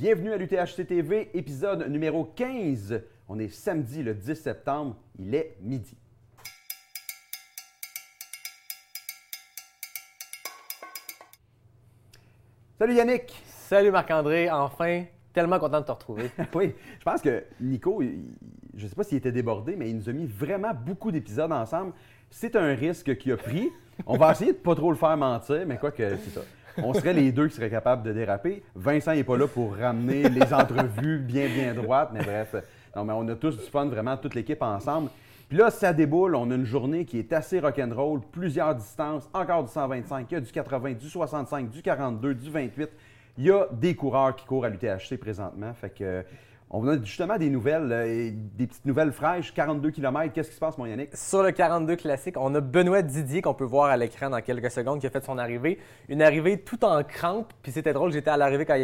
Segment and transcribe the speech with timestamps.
[0.00, 3.02] Bienvenue à l'UTHC TV, épisode numéro 15.
[3.28, 5.94] On est samedi le 10 septembre, il est midi.
[12.78, 13.42] Salut Yannick!
[13.46, 16.30] Salut Marc-André, enfin, tellement content de te retrouver.
[16.54, 18.30] oui, je pense que Nico, il-
[18.74, 21.52] je ne sais pas s'il était débordé, mais il nous a mis vraiment beaucoup d'épisodes
[21.52, 21.92] ensemble.
[22.30, 23.68] C'est un risque qu'il a pris.
[24.06, 26.40] On va essayer de pas trop le faire mentir, mais quoi que c'est ça.
[26.78, 28.62] On serait les deux qui seraient capables de déraper.
[28.74, 32.54] Vincent n'est pas là pour ramener les entrevues bien, bien droites, mais bref.
[32.94, 35.10] Non, mais on a tous du fun, vraiment, toute l'équipe ensemble.
[35.48, 36.36] Puis là, ça déboule.
[36.36, 40.36] On a une journée qui est assez rock'n'roll, plusieurs distances, encore du 125, il y
[40.36, 42.88] a du 80, du 65, du 42, du 28.
[43.38, 45.72] Il y a des coureurs qui courent à l'UTHC présentement.
[45.74, 46.24] Fait que,
[46.70, 49.52] on a justement des nouvelles, euh, des petites nouvelles fraîches.
[49.52, 51.10] 42 km, qu'est-ce qui se passe, mon Yannick?
[51.16, 54.70] Sur le 42 classique, on a Benoît Didier qu'on peut voir à l'écran dans quelques
[54.70, 55.78] secondes qui a fait son arrivée.
[56.08, 57.52] Une arrivée tout en crampe.
[57.62, 58.76] Puis c'était drôle, j'étais à l'arrivée quand,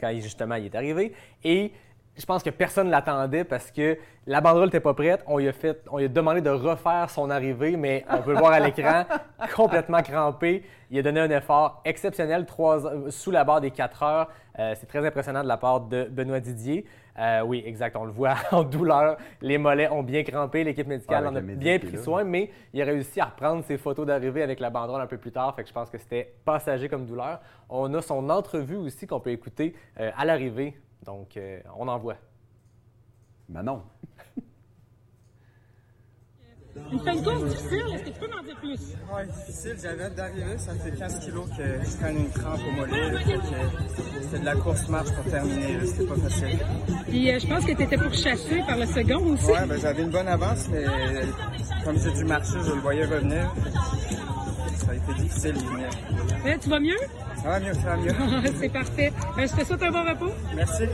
[0.00, 1.12] quand- justement il est arrivé.
[1.42, 1.72] Et
[2.16, 5.22] je pense que personne ne l'attendait parce que la banderole n'était pas prête.
[5.26, 8.32] On lui, a fait, on lui a demandé de refaire son arrivée, mais on peut
[8.32, 9.04] le voir à l'écran,
[9.56, 10.62] complètement crampé.
[10.90, 14.28] Il a donné un effort exceptionnel trois- sous la barre des 4 heures.
[14.58, 16.86] Euh, C'est très impressionnant de la part de Benoît Didier.
[17.18, 19.16] Euh, oui, exact, on le voit en douleur.
[19.42, 20.62] Les mollets ont bien crampé.
[20.64, 22.02] L'équipe médicale en a bien pris là.
[22.02, 25.18] soin, mais il a réussi à reprendre ses photos d'arrivée avec la banderole un peu
[25.18, 25.54] plus tard.
[25.56, 27.40] Fait que je pense que c'était passager comme douleur.
[27.68, 30.76] On a son entrevue aussi qu'on peut écouter euh, à l'arrivée.
[31.04, 32.16] Donc, euh, on en voit.
[33.48, 33.82] Manon.
[36.90, 38.80] Une fin de course difficile, est-ce que tu peux m'en dire plus?
[39.14, 39.76] Ouais, difficile.
[39.80, 40.58] J'avais d'arriver.
[40.58, 43.10] Ça fait 15 kilos que je prenne une crampe au mollet.
[43.12, 45.86] que C'était de la course-marche pour terminer.
[45.86, 46.58] C'était pas facile.
[47.06, 49.46] Puis euh, je pense que tu étais pourchassé par le second aussi.
[49.46, 50.84] Ouais, ben, j'avais une bonne avance, mais
[51.84, 53.54] comme j'ai dû marcher, je le voyais revenir.
[54.84, 55.54] Ça a été difficile.
[56.44, 56.96] Ouais, tu vas mieux?
[57.36, 58.10] Ça va mieux, ça va mieux.
[58.56, 59.12] C'est parfait.
[59.36, 60.32] Ben, je te souhaite un bon repos.
[60.54, 60.84] Merci.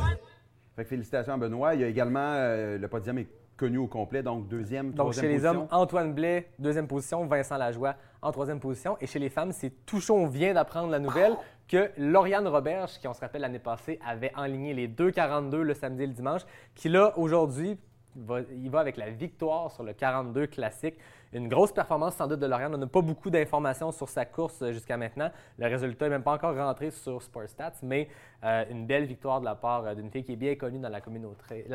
[0.77, 1.74] Fait que félicitations à Benoît.
[1.74, 5.24] Il y a également, euh, le podium est connu au complet, donc deuxième, Donc, troisième
[5.27, 8.96] chez les hommes, Antoine Blais, deuxième position, Vincent Lajoie en troisième position.
[9.00, 10.17] Et chez les femmes, c'est tout chaud.
[10.17, 11.34] On vient d'apprendre la nouvelle
[11.68, 16.05] que Lauriane Roberge, qui, on se rappelle, l'année passée, avait enligné les 2,42 le samedi
[16.05, 16.42] et le dimanche,
[16.74, 17.77] qui là, aujourd'hui,
[18.17, 20.96] va- il va avec la victoire sur le 42 classique.
[21.33, 22.74] Une grosse performance sans doute de Lauriane.
[22.74, 25.30] On n'a pas beaucoup d'informations sur sa course euh, jusqu'à maintenant.
[25.58, 28.08] Le résultat n'est même pas encore rentré sur Sportstats, mais
[28.42, 30.89] euh, une belle victoire de la part euh, d'une fille qui est bien connue dans
[30.89, 31.01] la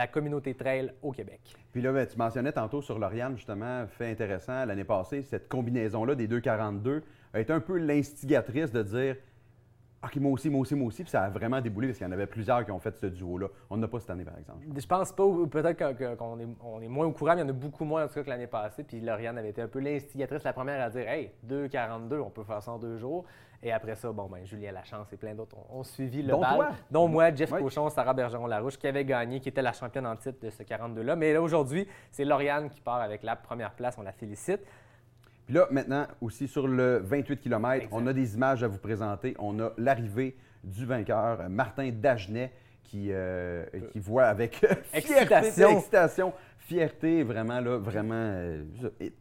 [0.08, 1.40] communauté, trail au Québec.
[1.72, 6.16] Puis là, ben, tu mentionnais tantôt sur Lauriane, justement, fait intéressant, l'année passée, cette combinaison-là
[6.16, 7.02] des 2,42
[7.34, 9.16] a été un peu l'instigatrice de dire
[10.06, 11.04] OK, moi aussi, moi aussi, moi aussi.
[11.04, 13.08] Puis ça a vraiment déboulé parce qu'il y en avait plusieurs qui ont fait ce
[13.08, 13.48] duo-là.
[13.70, 14.60] On n'a pas cette année, par exemple.
[14.78, 17.50] Je pense pas, peut-être qu'on est, on est moins au courant, mais il y en
[17.50, 18.84] a beaucoup moins en tout cas que l'année passée.
[18.84, 22.44] Puis Lauriane avait été un peu l'instigatrice, la première à dire Hey, 2,42, on peut
[22.44, 23.26] faire ça en deux jours.
[23.64, 26.42] Et après ça, bon, ben, Julien Lachance et plein d'autres ont, ont suivi le Dont
[26.42, 26.56] bal.
[26.56, 26.70] toi.
[26.92, 27.62] Dont moi, Jeff Oui.
[27.64, 31.16] Cochon, Sarah Bergeron-Larouche, qui avait gagné, qui était la championne en titre de ce 42-là.
[31.16, 33.98] Mais là, aujourd'hui, c'est Lauriane qui part avec la première place.
[33.98, 34.62] On la félicite.
[35.46, 37.90] Puis là, maintenant, aussi sur le 28 km, Exact.
[37.92, 39.36] on a des images à vous présenter.
[39.40, 42.52] On a l'arrivée du vainqueur, euh, Martin Dagenet,
[42.84, 44.56] qui, euh, qui voit avec
[44.94, 45.70] fierté, Excitation.
[45.78, 48.64] excitation, fierté, vraiment, là, vraiment euh,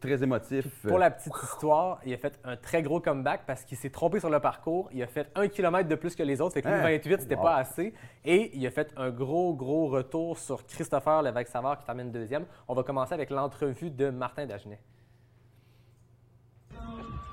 [0.00, 0.66] très émotif.
[0.86, 4.18] Pour la petite histoire, il a fait un très gros comeback parce qu'il s'est trompé
[4.20, 4.88] sur le parcours.
[4.92, 6.54] Il a fait un kilomètre de plus que les autres.
[6.54, 6.82] Fait que lui, Hein?
[6.82, 7.42] 28, c'était Wow.
[7.42, 7.92] pas assez.
[8.24, 12.44] Et il a fait un gros, gros retour sur Christopher Lévesque-Savard qui termine deuxième.
[12.68, 14.78] On va commencer avec l'entrevue de Martin Dagenet.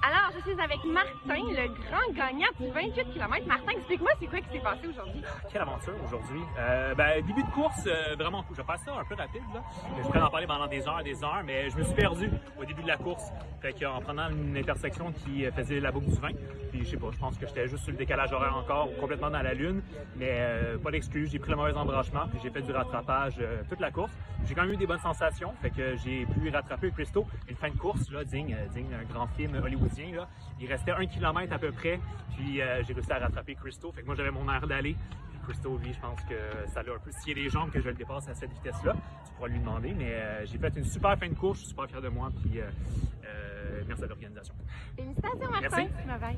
[0.03, 3.47] Alors, je suis avec Martin, le grand gagnant du 28 km.
[3.47, 5.21] Martin, explique-moi c'est quoi qui s'est passé aujourd'hui?
[5.51, 6.41] Quelle aventure aujourd'hui?
[6.57, 8.55] Euh, ben, début de course, euh, vraiment cool.
[8.57, 9.43] Je faire ça un peu rapide.
[9.53, 9.61] Là.
[9.97, 12.65] Je pourrais en parler pendant des heures des heures, mais je me suis perdu au
[12.65, 13.31] début de la course.
[13.61, 16.31] Fait qu'en prenant une intersection qui faisait la boucle du vin,
[16.71, 19.29] puis je sais pas, je pense que j'étais juste sur le décalage horaire encore, complètement
[19.29, 19.81] dans la lune,
[20.15, 21.29] mais euh, pas d'excuse.
[21.31, 24.11] J'ai pris le mauvais embranchement, puis j'ai fait du rattrapage euh, toute la course.
[24.45, 27.27] J'ai quand même eu des bonnes sensations, fait que j'ai pu rattraper Christo.
[27.47, 30.15] Une fin de course, là, digne, digne d'un grand film hollywoodien.
[30.15, 30.27] Là.
[30.59, 31.99] Il restait un kilomètre à peu près,
[32.35, 33.91] puis euh, j'ai réussi à rattraper Christo.
[33.91, 34.95] Fait que moi, j'avais mon air d'aller.
[35.31, 37.87] Puis Christo, lui, je pense que ça l'a un peu scié les jambes que je
[37.87, 38.95] le dépasse à cette vitesse-là.
[39.25, 41.59] Tu pourras lui demander, mais euh, j'ai fait une super fin de course.
[41.59, 42.65] Je suis super fier de moi, puis euh,
[43.25, 44.53] euh, merci à l'organisation.
[44.95, 45.59] Félicitations, Martin.
[45.61, 46.07] Merci.
[46.07, 46.37] Bye bye.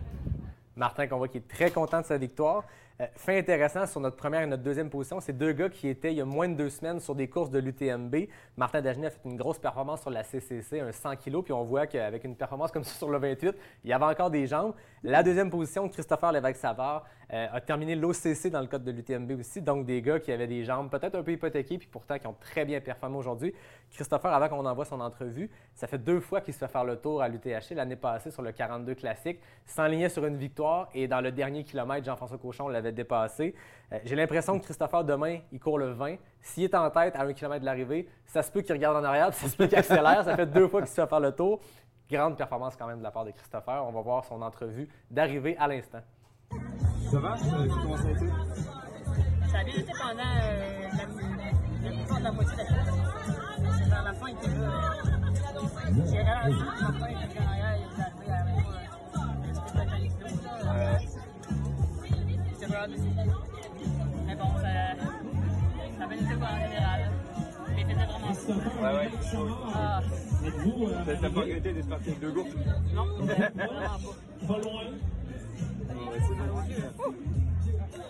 [0.76, 2.64] Martin, qu'on voit qui est très content de sa victoire.
[3.02, 6.12] Euh, fait intéressant sur notre première et notre deuxième position, c'est deux gars qui étaient
[6.12, 8.16] il y a moins de deux semaines sur des courses de l'UTMB.
[8.56, 11.64] Martin Dagenet a fait une grosse performance sur la CCC, un 100 kg, puis on
[11.64, 14.74] voit qu'avec une performance comme ça sur le 28, il y avait encore des jambes.
[15.02, 19.62] La deuxième position, Christopher Lévesque-Savard euh, a terminé l'OCC dans le cadre de l'UTMB aussi,
[19.62, 22.36] donc des gars qui avaient des jambes peut-être un peu hypothéquées, puis pourtant qui ont
[22.40, 23.56] très bien performé aujourd'hui.
[23.90, 26.98] Christopher, avant qu'on envoie son entrevue, ça fait deux fois qu'il se fait faire le
[26.98, 31.22] tour à l'UTHC l'année passée sur le 42 classique, s'enlignait sur une victoire et dans
[31.22, 33.56] le dernier kilomètre, Jean-François Cochon l'avait l'avait dépassé.
[33.92, 36.16] Euh, J'ai l'impression que Christopher, demain, il court le 20.
[36.42, 39.04] S'il est en tête à un kilomètre de l'arrivée, ça se peut qu'il regarde en
[39.04, 40.24] arrière, puis ça se peut qu'il accélère.
[40.24, 41.60] Ça fait deux fois qu'il se fait faire le tour.
[42.10, 43.84] Grande performance quand même de la part de Christopher.
[43.88, 46.02] On va voir son entrevue d'arrivée à l'instant.
[47.10, 48.28] Ça va Comment ça a été
[49.52, 50.88] Ça a bien été pendant euh,
[51.84, 53.78] la, la plupart de la moitié de la course.
[53.78, 54.94] C'est vers la fin euh,
[56.12, 56.58] j'ai ralenti.
[56.60, 57.73] Il arrivé
[62.74, 62.88] Pas.
[64.26, 64.72] Mais bon, ça,
[66.00, 67.12] ça bien été en général.
[67.70, 68.32] Mais il faisait vraiment.
[68.82, 69.12] Ouais, ouais.
[69.76, 70.02] Ah,
[71.06, 72.32] T'as t'as pas regretté d'être parti avec deux
[72.96, 73.06] non,
[74.48, 74.90] vraiment pas.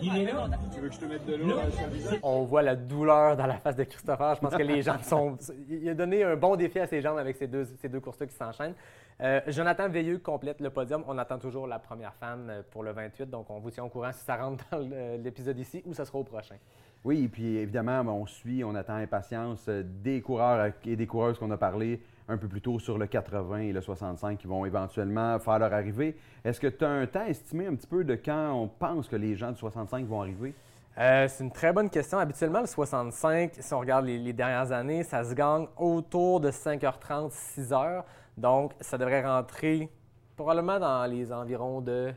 [0.00, 3.36] Tu veux que je te mette de l'eau sur le visage On voit la douleur
[3.36, 4.34] dans la face de Christopher.
[4.36, 5.36] Je pense que les jambes sont.
[5.68, 8.26] Il a donné un bon défi à ses jambes avec ces deux, ces deux courses-là
[8.26, 8.74] qui s'enchaînent.
[9.20, 11.04] Euh, Jonathan Veilleux complète le podium.
[11.06, 13.88] On attend toujours la première femme euh, pour le 28, donc on vous tient au
[13.88, 16.56] courant si ça rentre dans le- l'épisode ici ou ça sera au prochain.
[17.04, 21.50] Oui, puis évidemment, on suit, on attend impatience euh, des coureurs et des coureuses qu'on
[21.52, 25.38] a parlé un peu plus tôt sur le 80 et le 65 qui vont éventuellement
[25.38, 26.16] faire leur arrivée.
[26.44, 29.16] Est-ce que tu as un temps estimé un petit peu de quand on pense que
[29.16, 30.54] les gens du 65 vont arriver?
[30.96, 32.18] Euh, c'est une très bonne question.
[32.18, 37.32] Habituellement, le 65, si on regarde les, dernières années, ça se gagne autour de 5h30,
[37.32, 38.04] 6h.
[38.36, 39.90] Donc, ça devrait rentrer
[40.36, 42.12] probablement dans les environs de,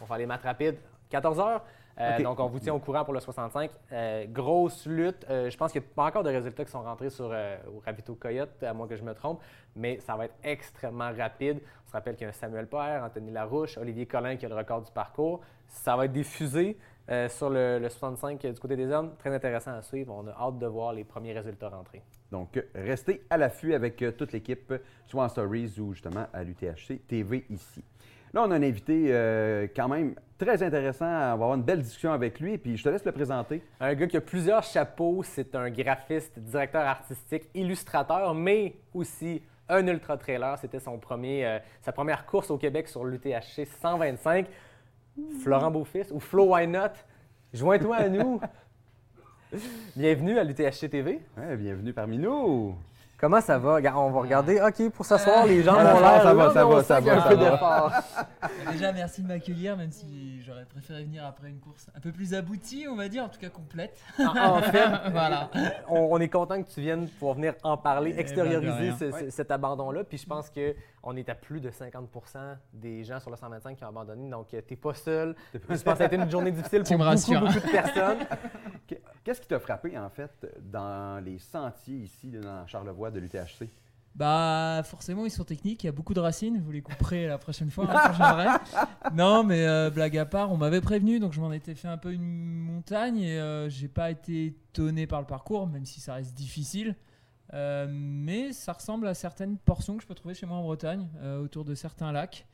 [0.00, 0.76] on va faire les maths rapides,
[1.10, 1.60] 14h.
[2.00, 2.22] Euh.
[2.22, 3.70] Donc, on vous tient au courant pour le 65.
[3.92, 5.26] Euh, grosse lutte.
[5.28, 7.80] Euh, je pense qu'il n'y a pas encore de résultats qui sont rentrés sur, au
[7.84, 9.40] Ravito Coyote, à moins que je me trompe,
[9.76, 11.60] mais ça va être extrêmement rapide.
[11.84, 14.48] On se rappelle qu'il y a un Samuel Père, Anthony Larouche, Olivier Collin qui a
[14.48, 15.40] le record du parcours.
[15.68, 16.76] Ça va être diffusé
[17.28, 19.16] sur le, le 65 du côté des hommes.
[19.18, 20.14] Très intéressant à suivre.
[20.14, 22.02] On a hâte de voir les premiers résultats rentrer.
[22.30, 24.72] Donc, restez à l'affût avec toute l'équipe,
[25.06, 27.82] soit en Stories ou justement à l'UTHC TV ici.
[28.32, 31.04] Là, on a un invité euh, quand même très intéressant.
[31.06, 33.62] On va avoir une belle discussion avec lui, puis je te laisse le présenter.
[33.80, 39.84] Un gars qui a plusieurs chapeaux, c'est un graphiste, directeur artistique, illustrateur, mais aussi un
[39.86, 40.58] ultra-trailer.
[40.58, 44.46] C'était son premier, euh, sa première course au Québec sur l'UTHC 125.
[45.42, 46.92] Florent Beaufils, ou Flo Why Not,
[47.52, 48.40] joins-toi à nous.
[49.96, 51.20] Bienvenue à l'UTHC TV.
[51.36, 52.76] Ouais, bienvenue parmi nous.
[53.20, 53.78] Comment ça va?
[53.96, 54.60] On va regarder.
[54.62, 56.34] OK, pour s'asseoir, les gens Ah, ont ça l'air...
[56.34, 58.04] va, ça va, ça va, ça va.
[58.72, 62.32] Déjà, merci de m'accueillir, même si j'aurais préféré venir après une course un peu plus
[62.32, 63.98] aboutie, on va dire, en tout cas complète.
[64.18, 64.24] En,
[64.56, 65.50] en fait, voilà.
[65.88, 69.10] on, on est content que tu viennes pour venir en parler, Eh ben, extérioriser ce-
[69.10, 70.04] ce- cet abandon-là.
[70.04, 70.48] Puis je pense
[71.02, 74.28] qu'on est à plus de 50% des gens sur le 125 qui ont abandonné.
[74.28, 75.34] Donc, tu n'es pas seul.
[75.54, 78.18] Je pense que ça a été une journée difficile pour beaucoup, de personnes.
[78.86, 83.68] Qu- Qu'est-ce qui t'a frappé, en fait, dans les sentiers ici, dans Charlevoix de l'UTHC?
[84.14, 87.38] Bah, forcément, ils sont techniques, il y a beaucoup de racines, vous les couperez la
[87.38, 88.60] prochaine fois hein.
[89.14, 91.96] Non, mais euh, blague à part, on m'avait prévenu, donc je m'en étais fait un
[91.96, 96.14] peu une montagne et euh, j'ai pas été étonné par le parcours, même si ça
[96.14, 96.96] reste difficile.
[97.52, 101.08] Euh, mais ça ressemble à certaines portions que je peux trouver chez moi en Bretagne,
[101.20, 102.46] euh, autour de certains lacs.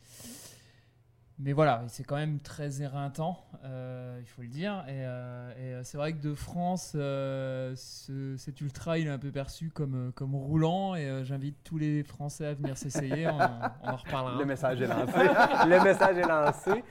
[1.39, 4.83] Mais voilà, c'est quand même très éreintant, euh, il faut le dire.
[4.89, 9.31] Et, euh, euh, c'est vrai que de France, ce- cet ultra, il est un peu
[9.31, 10.95] perçu comme, comme roulant.
[10.95, 13.27] Et j'invite tous les Français à venir s'essayer.
[13.29, 14.39] on, en reparlera.
[14.39, 15.13] Le message est lancé.
[15.69, 16.83] Le message est lancé.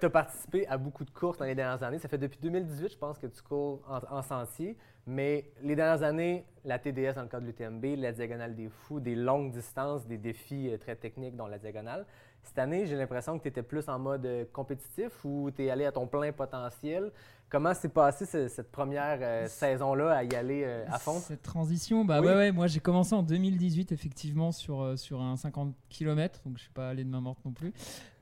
[0.00, 1.98] Tu as participé à beaucoup de courses dans les dernières années.
[2.00, 4.76] Ça fait depuis 2018, je pense, que tu cours en, en sentier.
[5.06, 9.00] Mais les dernières années, la TDS dans le cadre de l'UTMB, la Diagonale des Fous,
[9.00, 12.04] des longues distances, des défis très techniques, dont la Diagonale.
[12.42, 15.70] Cette année, j'ai l'impression que tu étais plus en mode euh, compétitif ou tu es
[15.70, 17.12] allé à ton plein potentiel.
[17.50, 21.18] Comment s'est passée ce- cette première euh, saison-là à y aller euh, à fond?
[21.20, 22.26] Cette transition, bah Oui.
[22.26, 26.56] ouais, ouais, moi j'ai commencé en 2018 effectivement sur, euh, sur un 50 km, donc
[26.58, 27.72] je suis pas allé de main morte non plus.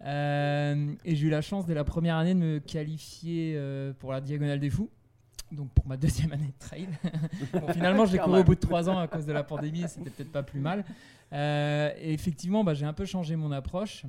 [0.04, 3.60] Et j'ai eu la chance dès la première année de me qualifier
[3.98, 4.90] pour la Diagonale des Fous.
[5.52, 6.88] Donc pour ma deuxième année de trail.
[7.52, 10.10] bon, finalement, Quand couru au bout de trois ans à cause de la pandémie c'était
[10.10, 10.84] peut-être pas plus mal.
[11.36, 14.04] Euh, et effectivement, bah, j'ai un peu changé mon approche.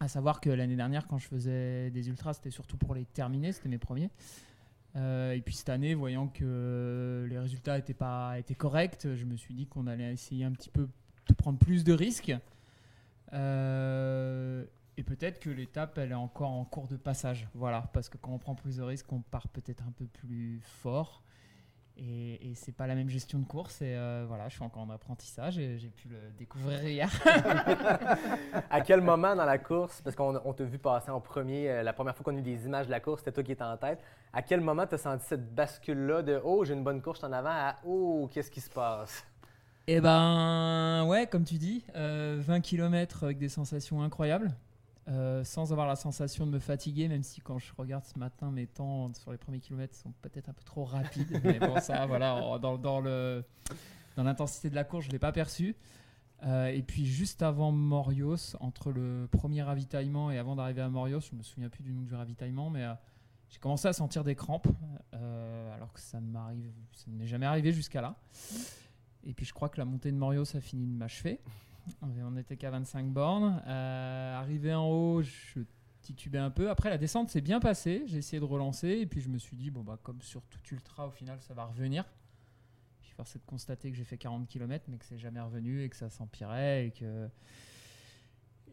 [0.00, 3.52] À savoir que l'année dernière, quand je faisais des ultras, c'était surtout pour les terminer,
[3.52, 4.10] c'était mes premiers.
[4.96, 9.36] Euh, et puis cette année, voyant que les résultats étaient pas étaient corrects, je me
[9.36, 10.88] suis dit qu'on allait essayer un petit peu
[11.28, 12.32] de prendre plus de risques.
[13.32, 14.64] Euh,
[14.96, 17.48] et peut-être que l'étape, elle est encore en cours de passage.
[17.54, 20.60] Voilà, parce que quand on prend plus de risques, on part peut-être un peu plus
[20.62, 21.22] fort.
[21.98, 23.82] Et, et c'est pas la même gestion de course.
[23.82, 27.10] Et euh, voilà, je suis encore en apprentissage et j'ai pu le découvrir hier.
[28.70, 31.82] À quel moment dans la course, parce qu'on on t'a vu passer en premier, euh,
[31.82, 33.64] la première fois qu'on a eu des images de la course, c'était toi qui étais
[33.64, 33.98] en tête.
[34.32, 37.32] À quel moment tu as senti cette bascule-là de Oh, j'ai une bonne course en
[37.32, 39.24] avant à Oh, qu'est-ce qui se passe?
[39.88, 44.52] Eh ben, ouais, comme tu dis, euh, 20 km avec des sensations incroyables.
[45.08, 48.50] Euh, sans avoir la sensation de me fatiguer, même si quand je regarde ce matin,
[48.50, 51.40] mes temps sur les premiers kilomètres sont peut-être un peu trop rapides.
[51.44, 53.44] mais bon, ça, voilà, dans, dans le,
[54.16, 55.76] dans l'intensité de la course, je ne l'ai pas perçu.
[56.44, 61.20] Euh, et puis juste avant Morios, entre le premier ravitaillement et avant d'arriver à Morios,
[61.20, 62.94] je me souviens plus du nom du ravitaillement, mais euh,
[63.48, 64.68] j'ai commencé à sentir des crampes,
[65.14, 68.16] euh, alors que ça ne m'arrive, ça ne m'est jamais arrivé jusqu'à là.
[69.24, 71.40] Et puis je crois que la montée de Morios a fini de m'achever.
[72.02, 73.62] On n'était qu'à 25 bornes.
[73.66, 75.60] Euh, arrivé en haut, je
[76.02, 76.70] titubais un peu.
[76.70, 78.04] Après, la descente s'est bien passée.
[78.06, 78.88] J'ai essayé de relancer.
[78.88, 81.54] Et puis, je me suis dit, bon, bah, comme sur tout ultra, au final, ça
[81.54, 82.04] va revenir.
[83.02, 85.82] Puis, force est de constater que j'ai fait 40 km, mais que c'est jamais revenu
[85.82, 87.28] et que ça s'empirait et que.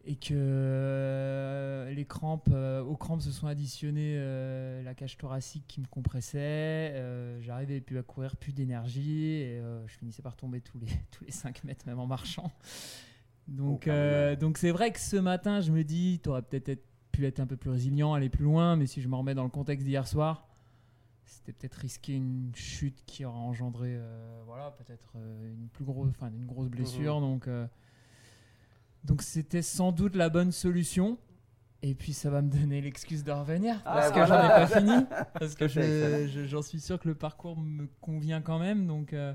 [0.08, 5.64] Et que euh, les crampes, euh, aux crampes se sont additionnées euh, la cage thoracique
[5.66, 6.94] qui me compressait.
[7.40, 9.26] J'arrivais plus à courir, plus d'énergie.
[9.32, 12.52] Et je finissais par tomber tous les, tous les 5 mètres, même en marchant.
[13.48, 16.68] Donc, Oh, euh, donc c'est vrai que ce matin, je me dis, tu aurais peut-être
[16.68, 19.34] être- pu être un peu plus résilient, aller plus loin, mais si je me remets
[19.34, 20.48] dans le contexte d'hier soir,
[21.24, 26.10] c'était peut-être risquer une chute qui aurait engendré, euh, voilà, peut-être euh, une plus grosse,
[26.10, 27.20] enfin une grosse blessure.
[27.20, 27.66] Donc, euh,
[29.06, 31.18] donc c'était sans doute la bonne solution.
[31.82, 34.26] Et puis ça va me donner l'excuse de revenir Ah, parce que voilà.
[34.26, 35.06] j'en ai pas fini,
[35.38, 38.86] parce que je- je- j'en suis sûr que le parcours me convient quand même.
[38.86, 39.32] Donc, euh,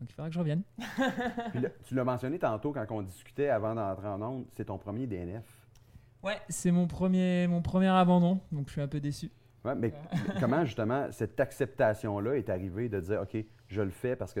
[0.00, 0.62] donc il faudra que je revienne.
[1.52, 4.78] Puis là, tu l'as mentionné tantôt quand on discutait avant d'entrer en onde, c'est ton
[4.78, 5.44] premier DNF.
[6.22, 9.30] Ouais, c'est mon premier, mon premier abandon, donc je suis un peu déçu.
[9.64, 9.92] Ouais, mais
[10.40, 13.36] comment justement cette acceptation-là est arrivée de dire OK,
[13.66, 14.40] je le fais parce que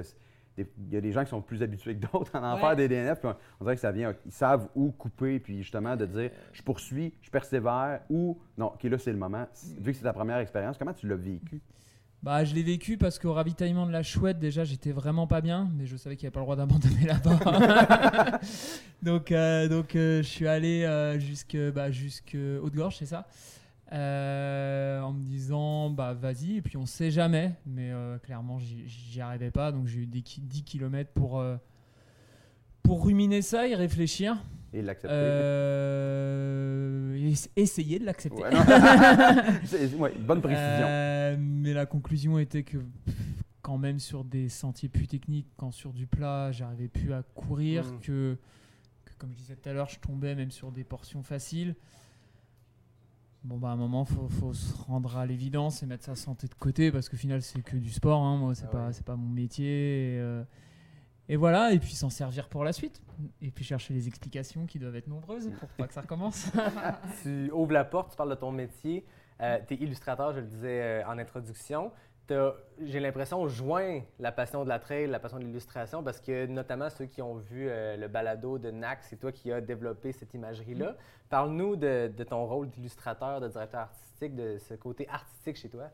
[0.58, 2.60] il y a des gens qui sont plus habitués que d'autres à en Ouais.
[2.60, 5.58] faire des DNF, puis on, on dirait que ça vient, ils savent où couper, puis
[5.62, 9.46] justement de dire je poursuis, je persévère, ou non, OK, là c'est le moment.
[9.78, 11.60] Vu que c'est ta première expérience, comment tu l'as vécu?
[12.22, 15.68] Bah, je l'ai vécu parce qu'au ravitaillement de la chouette, déjà, j'étais vraiment pas bien,
[15.76, 18.38] mais je savais qu'il n'y avait pas le droit d'abandonner là-bas.
[19.02, 23.26] donc, euh, donc euh, je suis allé euh, jusque, bah, jusque Haute-Gorge, c'est ça
[23.92, 29.20] Euh, En me disant, bah, vas-y, et puis on sait jamais, mais euh, clairement, j'y
[29.20, 31.56] arrivais pas, donc j'ai eu des ki- 10 km pour, euh,
[32.82, 34.36] pour ruminer ça et réfléchir.
[34.72, 35.14] Et l'accepter.
[37.56, 38.42] Essayer de l'accepter.
[38.42, 38.50] Ouais,
[39.98, 40.86] ouais, bonne précision.
[41.38, 42.78] Mais la conclusion était que
[43.60, 47.84] quand même sur des sentiers plus techniques, quand sur du plat, j'arrivais plus à courir,
[47.84, 48.00] Mm.
[48.00, 48.36] que,
[49.04, 51.74] que, comme je disais tout à l'heure, je tombais même sur des portions faciles.
[53.44, 56.46] Bon bah à un moment faut, faut se rendre à l'évidence et mettre sa santé
[56.46, 59.02] de côté parce qu'au final c'est que du sport, hein, moi c'est Ah pas ouais.
[59.04, 60.44] pas mon métier et, euh,
[61.28, 63.02] et voilà et puis s'en servir pour la suite
[63.40, 66.52] et puis chercher les explications qui doivent être nombreuses pour pas que ça recommence.
[67.22, 69.04] tu ouvres la porte, tu parles de ton métier.
[69.40, 71.90] tu es illustrateur, je le disais euh, en introduction.
[72.28, 76.88] J'ai l'impression, joint la passion de la trail, la passion de l'illustration, parce que notamment
[76.88, 80.32] ceux qui ont vu euh, le balado de NAC, c'est toi qui as développé cette
[80.32, 80.96] imagerie-là.
[81.28, 85.90] Parle-nous de, de ton rôle d'illustrateur, de directeur artistique, de ce côté artistique chez toi.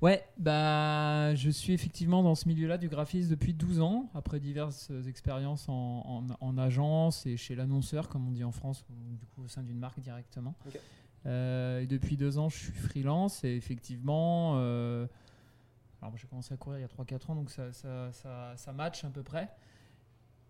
[0.00, 4.90] Ouais, bah, je suis effectivement dans ce milieu-là du graphisme depuis 12 ans, après diverses
[5.06, 9.26] expériences en, en- en agence et chez l'annonceur, comme on dit en France, ou du
[9.26, 10.54] coup au sein d'une marque directement.
[11.26, 15.06] Euh, et depuis deux ans, je suis freelance et effectivement, euh,
[16.02, 18.10] alors j'ai commencé à courir il y a 3-4 ans, donc ça, ça,
[18.56, 19.48] ça, match à peu près.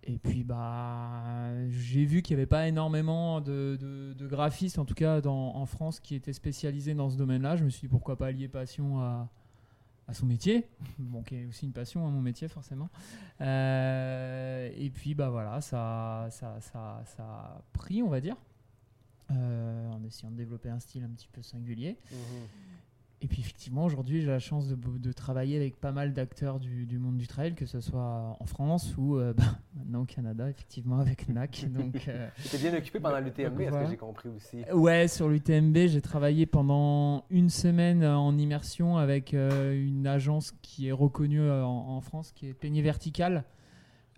[0.05, 5.21] Et puis bah, j'ai vu qu'il n'y avait pas énormément de, graphistes, en tout cas
[5.21, 7.57] dans- en France, qui étaient spécialisés dans ce domaine-là.
[7.57, 9.29] Je me suis dit pourquoi pas lier passion à,
[10.09, 10.67] à son métier,
[10.99, 12.89] bon, qui est aussi une passion à mon métier forcément.
[13.43, 18.37] Euh, et puis bah voilà, ça, ça, ça, ça a pris, on va dire,
[19.31, 21.99] euh, en essayant de développer un style un petit peu singulier.
[23.25, 26.87] Et puis effectivement, aujourd'hui, j'ai la chance de, de travailler avec pas mal d'acteurs du,
[26.87, 29.45] du monde du trail, que ce soit en France ou euh, bah,
[29.77, 31.67] maintenant au Canada, effectivement, avec NAC.
[31.73, 33.85] Donc, euh, étais bien occupé pendant l'UTMB, est-ce Voilà.
[33.85, 34.65] que j'ai compris aussi?
[34.73, 40.89] Ouais, sur l'UTMB, j'ai travaillé pendant une semaine en immersion avec euh, une agence qui
[40.89, 43.45] est reconnue euh, en, en France, qui est Peigné Vertical.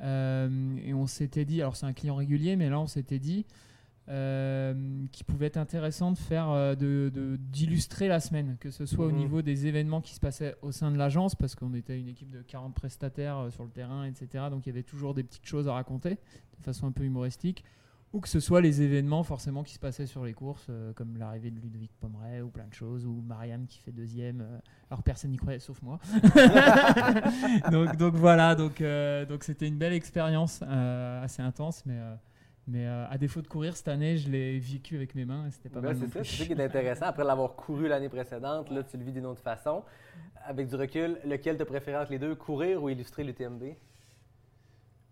[0.01, 3.45] Euh, et on s'était dit, alors c'est un client régulier, mais là on s'était dit
[4.09, 4.75] euh,
[5.13, 9.07] qu'il pouvait être intéressant de faire, euh, de- de- d'illustrer la semaine, que ce soit
[9.07, 9.17] au Mhm.
[9.17, 12.31] niveau des événements qui se passaient au sein de l'agence, parce qu'on était une équipe
[12.31, 14.45] de 40 prestataires euh, sur le terrain, etc.
[14.51, 16.11] Donc il y avait toujours des petites choses à raconter
[16.59, 17.65] de façon un peu humoristique
[18.13, 21.17] ou que ce soit les événements forcément qui se passaient sur les courses, euh, comme
[21.17, 24.59] l'arrivée de Ludovic Pomeray ou plein de choses, ou Mariam qui fait deuxième, euh,
[24.89, 25.99] alors personne n'y croyait sauf moi.
[27.73, 28.83] donc, donc voilà, donc
[29.29, 31.99] donc c'était une belle expérience, assez intense, mais
[32.67, 35.51] mais euh, à défaut de courir cette année, je l'ai vécu avec mes mains et
[35.51, 35.97] c'était pas Ouais, mal.
[36.01, 37.07] c'est ça, c'est ça qui est intéressant.
[37.07, 39.83] Après l'avoir couru l'année précédente, là, tu le vis d'une autre façon.
[40.47, 43.63] Avec du recul, lequel te préféré entre les deux, courir ou illustrer l'UTMB?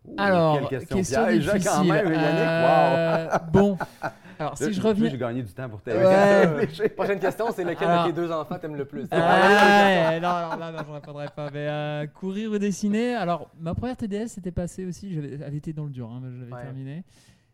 [0.04, 1.70] Ouh, Alors, quelle question, question, piège, hein, difficile.
[1.70, 2.40] quand même, Yannick.
[2.40, 3.78] Euh, Bon,
[4.38, 5.08] alors si Là, je reviens...
[5.10, 5.98] J'ai gagné du temps pour t'aider.
[6.04, 6.88] Ouais.
[6.96, 9.02] Prochaine question, c'est lequel Alors- de tes deux enfants t'aimes le plus?
[9.12, 11.50] Ouais, non, non, là, non, je répondrai pas.
[11.52, 13.14] Mais euh, courir ou dessiner?
[13.14, 15.14] Alors, ma première TDS s'était passée aussi.
[15.14, 16.62] J'avais, elle était dans le dur, hein, mais je l'avais Ouais.
[16.62, 17.04] terminée.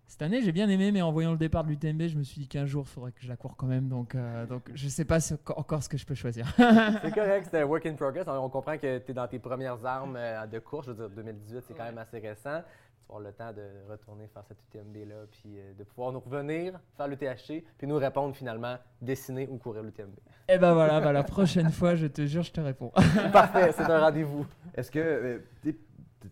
[0.08, 2.40] Cette année, j'ai bien aimé, mais en voyant le départ de l'UTMB, je me suis
[2.40, 3.88] dit qu'un jour, il faudrait que je la cours quand même.
[3.88, 6.46] Donc, euh, donc je sais pas ce- encore ce que je peux choisir.
[6.56, 8.24] C'est correct, c'est un work in progress.
[8.26, 10.86] On on comprend que tu es dans tes premières armes euh, de course.
[10.86, 12.62] Je veux dire, 2018, c'est quand même assez récent.
[12.62, 16.20] Tu vas avoir le temps de retourner faire cette UTMB-là, puis euh, de pouvoir nous
[16.20, 20.14] revenir, faire le THC, puis nous répondre finalement, dessiner ou courir l'UTMB.
[20.48, 22.92] Et ben voilà, bah, la prochaine fois, je te jure, je te réponds.
[23.32, 24.46] Parfait, c'est un rendez-vous.
[24.74, 25.38] Est-ce que euh,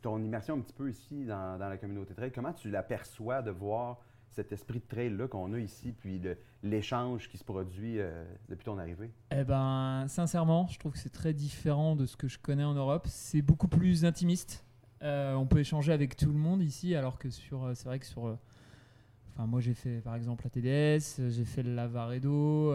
[0.07, 3.99] ton immersion un petit peu ici dans, la communauté trail, comment tu l'aperçois de voir
[4.31, 6.23] cet esprit de trail-là qu'on a ici, puis
[6.63, 9.11] l'échange qui se produit euh, depuis ton arrivée?
[9.33, 12.75] Eh ben, sincèrement, je trouve que c'est très différent de ce que je connais en
[12.75, 13.09] Europe.
[13.09, 14.65] C'est beaucoup plus intimiste.
[15.03, 17.99] Euh, on peut échanger avec tout le monde ici, alors que sur, euh, c'est vrai
[17.99, 18.39] que sur,
[19.33, 22.73] enfin moi j'ai fait par exemple la TDS, j'ai fait le Lavaredo.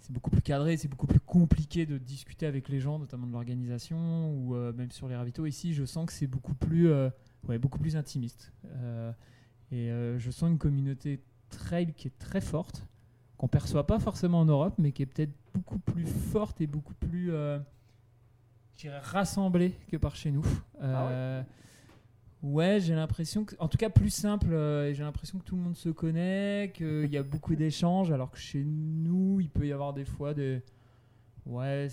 [0.00, 3.32] C'est beaucoup plus cadré, c'est beaucoup plus compliqué de discuter avec les gens, notamment de
[3.32, 5.46] l'organisation ou euh, même sur les ravitaux.
[5.46, 7.10] Ici, je sens que c'est beaucoup plus, euh,
[7.48, 8.52] ouais, beaucoup plus intimiste.
[8.66, 9.12] Euh,
[9.72, 9.88] et
[10.18, 12.84] je sens une communauté trail qui est très forte
[13.36, 16.94] qu'on perçoit pas forcément en Europe, mais qui est peut-être beaucoup plus forte et beaucoup
[16.94, 17.32] plus,
[19.02, 20.44] rassemblée que par chez nous.
[20.80, 21.44] Ouais,
[22.42, 24.52] j'ai l'impression que, en tout cas, plus simple.
[24.52, 28.30] euh, j'ai l'impression que tout le monde se connaît, qu'il y a beaucoup d'échanges, alors
[28.30, 30.62] que chez nous, il peut y avoir des fois des,
[31.46, 31.88] ouais,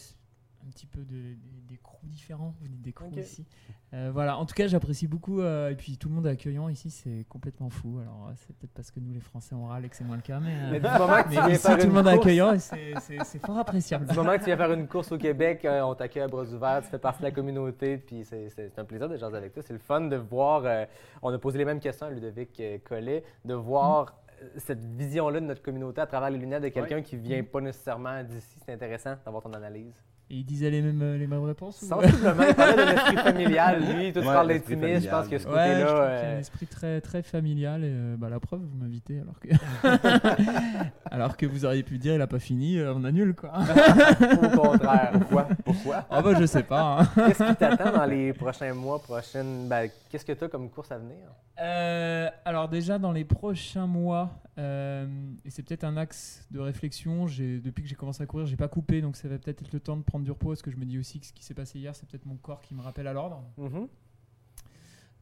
[0.68, 2.54] un petit peu de, des, des crews différents.
[2.60, 3.18] Vous dites des crews Ok.
[3.18, 3.46] ici.
[3.94, 4.38] Euh, voilà.
[4.38, 5.40] En tout cas, j'apprécie beaucoup.
[5.40, 8.00] euh, et puis tout le monde est accueillant ici, c'est complètement fou.
[8.02, 10.18] Alors, euh, c'est peut-être parce que nous, les Français, on râle et que c'est moins
[10.18, 10.72] le cas, mais.
[10.72, 12.60] Mais du moment que tu mais viens ici, faire tout le une monde accueillant et
[12.60, 14.08] c'est- fort appréciable.
[14.08, 16.82] Du moment que tu viens faire une course au Québec, on t'accueille à bras ouverts,
[16.84, 19.64] tu fais partie de la communauté, puis c'est un plaisir de jaser avec toi.
[19.66, 20.86] C'est le fun de voir, euh,
[21.22, 25.46] on a posé les mêmes questions à Ludovic Collet, de voir euh, cette vision-là de
[25.46, 28.58] notre communauté à travers les lunettes de quelqu'un qui vient pas nécessairement d'ici.
[28.66, 30.04] C'est intéressant d'avoir ton analyse.
[30.30, 33.16] Et il disait les mêmes, euh, les mêmes réponses ou- Sensiblement, il parlait de l'esprit
[33.24, 33.80] familial.
[33.82, 36.34] Lui, toi, tu Ouais, l'esprit d'intimiste, je pense que ce Ouais, côté-là...
[36.36, 39.48] un esprit très, très familial et euh, bah, la preuve, vous m'invitez alors que...
[41.12, 43.54] alors que vous auriez pu dire il a pas fini, euh, on annule quoi.
[44.44, 45.12] au contraire.
[45.14, 45.48] Pourquoi?
[45.64, 46.06] Pourquoi?
[46.10, 47.00] Ah bah je sais pas.
[47.02, 47.10] hein.
[47.28, 49.68] Qu'est-ce qui t'attend dans les prochains mois, prochaines...
[49.68, 51.18] Ben, Qu'est-ce que tu as comme course à venir?
[51.60, 55.06] Euh, alors déjà dans les prochains mois, euh,
[55.44, 58.56] et c'est peut-être un axe de réflexion, j'ai- depuis que j'ai commencé à courir, j'ai
[58.56, 60.72] pas coupé, donc ça va peut-être être le temps de prendre du repos, parce que
[60.72, 62.74] je me dis aussi que ce qui s'est passé hier, c'est peut-être mon corps qui
[62.74, 63.44] me rappelle à l'ordre.
[63.58, 63.88] Mhm.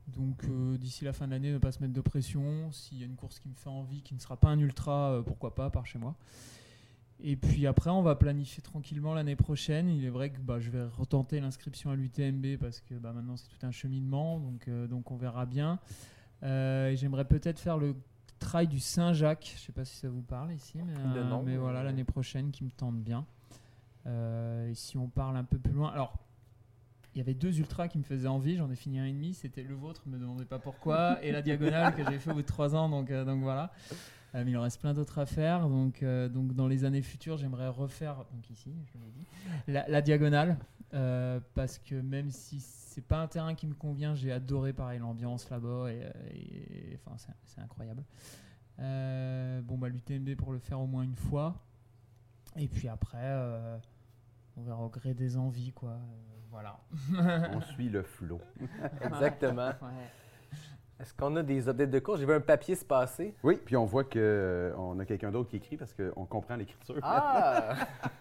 [0.07, 2.71] Donc euh, d'ici la fin de l'année, ne pas se mettre de pression.
[2.71, 5.11] S'il y a une course qui me fait envie, qui ne sera pas un ultra,
[5.11, 6.15] euh, pourquoi pas, par chez moi.
[7.19, 9.89] Et puis après, on va planifier tranquillement l'année prochaine.
[9.89, 13.37] Il est vrai que bah, je vais retenter l'inscription à l'UTMB parce que bah, maintenant
[13.37, 15.79] c'est tout un cheminement, donc, euh, donc on verra bien.
[16.43, 17.95] J'aimerais peut-être faire le
[18.37, 19.53] trail du Saint-Jacques.
[19.55, 20.93] Je sais pas si ça vous parle ici, mais
[21.43, 23.25] mais- voilà l'année prochaine qui me tente bien.
[24.07, 26.13] Euh, si on parle un peu plus loin, alors
[27.13, 29.33] il y avait deux ultras qui me faisaient envie, j'en ai fini un et demi,
[29.33, 32.41] c'était le vôtre, me demandez pas pourquoi, et la diagonale que j'ai fait au bout
[32.41, 33.71] de trois ans, donc, euh, voilà.
[34.35, 36.03] Euh, il en reste plein d'autres à faire, donc,
[36.53, 38.75] dans les années futures, j'aimerais refaire, ici,
[39.67, 40.57] la, diagonale,
[40.91, 45.49] parce que même si c'est pas un terrain qui me convient, j'ai adoré pareil l'ambiance
[45.49, 48.03] là-bas, et, enfin c'est- incroyable.
[48.77, 51.55] Bon bah l'UTMB pour le faire au moins une fois,
[52.57, 53.79] et puis après,
[54.57, 55.89] on verra au gré des envies, quoi.
[55.89, 55.95] Euh,
[56.49, 56.77] voilà.
[57.53, 58.39] On suit le flot.
[59.01, 59.67] Exactement.
[59.81, 60.09] Ouais.
[60.97, 62.21] Est-ce qu'on a des updates de course?
[62.21, 63.35] J'ai vu un papier se passer.
[63.43, 66.95] Oui, puis on voit qu'on a quelqu'un d'autre qui écrit parce qu'on comprend l'écriture.
[67.03, 67.73] Ah!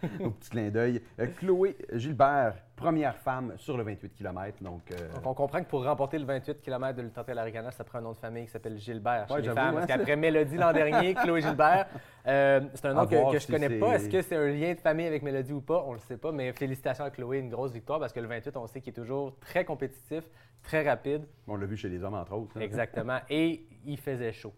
[0.21, 1.01] Au petit clin d'œil.
[1.21, 4.61] Euh, Chloé Gilbert, première femme sur le 28 km.
[4.61, 7.71] Donc, euh, Donc, on comprend que pour remporter le 28 km de l'Ultra Trail Aricana,
[7.71, 9.69] ça prend un nom de famille qui s'appelle Gilbert chez Ouais, les j'avoue, femmes.
[9.69, 11.87] hein, Parce qu'après Mélodie l'an dernier, Chloé Gilbert,
[12.27, 13.95] euh, c'est un nom que, que je connais pas.
[13.97, 15.85] Est-ce que c'est un lien de famille avec Mélodie ou pas?
[15.87, 18.57] On le sait pas, mais félicitations à Chloé, une grosse victoire parce que le 28,
[18.57, 20.25] on sait qu'il est toujours très compétitif,
[20.63, 21.27] très rapide.
[21.47, 22.57] on l'a vu chez les hommes, entre autres.
[22.57, 22.61] hein.
[22.61, 23.19] Exactement.
[23.31, 24.55] Et il faisait chaud.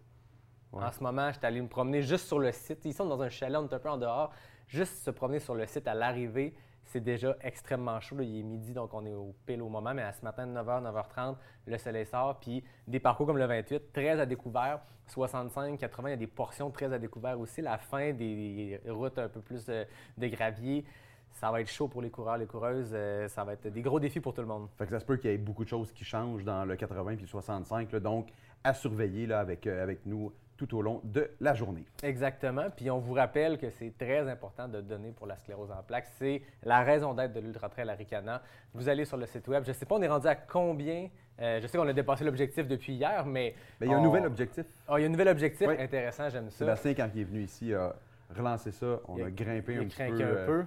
[0.71, 0.83] Ouais.
[0.83, 2.79] En ce moment, j'étais allé me promener juste sur le site.
[2.85, 4.31] Ils sont dans un chalet, on est un peu en dehors.
[4.67, 6.53] Juste se promener sur le site à l'arrivée,
[6.87, 8.17] c'est déjà extrêmement chaud.
[8.21, 9.93] Il est midi, donc on est au pile au moment.
[9.93, 12.39] Mais à ce matin, 9h, 9h30, le soleil sort.
[12.39, 14.79] Puis des parcours comme le 28, très à découvert.
[15.07, 17.61] 65, 80, il y a des portions très à découvert aussi.
[17.61, 19.85] La fin des routes un peu plus euh,
[20.17, 20.85] de gravier.
[21.31, 22.91] Ça va être chaud pour les coureurs, les coureuses.
[22.93, 24.67] Euh, ça va être des gros défis pour tout le monde.
[24.77, 26.75] Fait que ça se peut qu'il y ait beaucoup de choses qui changent dans le
[26.75, 27.91] 80 puis le 65.
[27.91, 27.99] là.
[27.99, 28.29] donc,
[28.63, 31.85] à surveiller avec, euh, avec nous tout au long de la journée.
[32.03, 32.65] Exactement.
[32.75, 36.07] Puis on vous rappelle que c'est très important de donner pour la sclérose en plaques.
[36.17, 38.41] C'est la raison d'être de l'Ultra Trail Aricana.
[38.73, 39.63] Vous allez sur le site web.
[39.63, 41.07] Je ne sais pas, on est rendu à combien.
[41.39, 43.53] Euh, je sais qu'on a dépassé l'objectif depuis hier, mais.
[43.79, 44.65] Mais il y a un nouvel objectif.
[44.87, 45.75] Ah, il y a un nouvel objectif Oui.
[45.79, 46.57] intéressant, j'aime ça.
[46.57, 47.95] Sébastien, quand il est venu ici, a
[48.35, 48.99] relancé ça.
[49.07, 50.03] On Il a, a- grimpé Il un petit peu.
[50.03, 50.65] un euh, peu.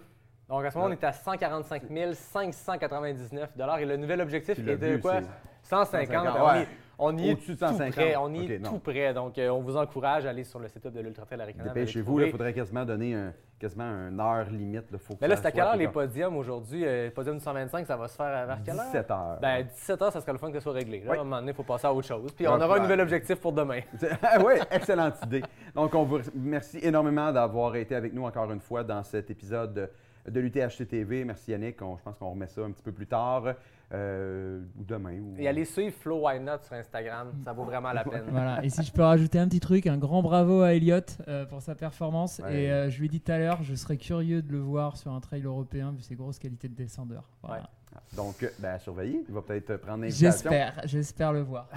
[0.48, 3.50] Donc à ce moment, on est à 145 599
[3.80, 5.20] Et le nouvel objectif est de quoi?
[5.20, 6.24] c'est 150.
[6.26, 6.66] 150, on, ouais.
[7.00, 7.90] On y est tout 150.
[7.92, 8.16] près.
[8.16, 8.70] On y est non.
[8.70, 9.12] tout près.
[9.14, 11.64] Donc euh, on vous encourage à aller sur le web de l'Ultra Trail Aricana.
[11.64, 14.90] vous allez Dépêchez-vous, il faudrait quasiment donner un, quasiment une heure limite.
[14.90, 16.84] Là, faut que Mais là, ça c'est à quelle heure les podiums aujourd'hui?
[16.84, 18.84] Euh, le podium du 125, ça va se faire vers quelle heure?
[18.86, 19.38] 17 heures.
[19.40, 21.00] Ben, 17 heures, ça serait le fun que ce soit réglé.
[21.00, 21.16] Là, Oui.
[21.16, 22.32] À un moment donné, il faut passer à autre chose.
[22.32, 23.80] Puis on aura un nouvel objectif pour demain.
[24.44, 25.42] oui, excellente idée.
[25.74, 29.74] Donc, on vous remercie énormément d'avoir été avec nous encore une fois dans cet épisode
[29.74, 29.90] de,
[30.30, 31.24] de l'UTHCTV.
[31.24, 31.80] Merci Yannick.
[31.82, 33.44] On- je pense qu'on remet ça un petit peu plus tard,
[33.92, 35.18] euh, ou demain.
[35.20, 35.34] Ou...
[35.38, 37.32] Et allez suivre Flo Why Not sur Instagram.
[37.44, 38.24] Ça vaut vraiment la peine.
[38.28, 38.64] Voilà.
[38.64, 41.60] Et si je peux rajouter un petit truc, un grand bravo à Elliot euh, pour
[41.60, 42.40] sa performance.
[42.44, 42.62] Ouais.
[42.62, 44.96] Et euh, je lui ai dit tout à l'heure, je serais curieux de le voir
[44.96, 47.24] sur un trail européen vu ses grosses qualités de descendeur.
[47.42, 47.62] Voilà.
[47.62, 47.68] Ouais.
[48.16, 49.24] Donc, euh, ben, surveillez.
[49.28, 50.30] Il va peut-être prendre l'invitation.
[50.30, 51.68] J'espère, j'espère le voir.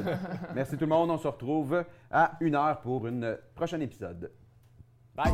[0.54, 1.10] Merci tout le monde.
[1.10, 4.30] On se retrouve à une heure pour une prochaine épisode.
[5.14, 5.32] Bye!